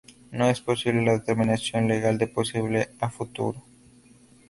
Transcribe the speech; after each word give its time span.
No 0.31 0.49
es 0.49 0.59
posible 0.61 1.03
la 1.05 1.11
determinación 1.11 1.87
legal 1.87 2.17
del 2.17 2.31
posible 2.31 2.89
"a 3.01 3.11
futuro". 3.11 3.61